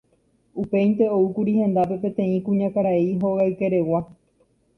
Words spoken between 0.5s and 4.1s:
Upéinte oúkuri hendápe peteĩ kuñakarai hogaykeregua.